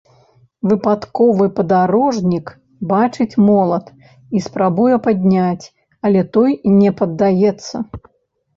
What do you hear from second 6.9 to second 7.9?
паддаецца.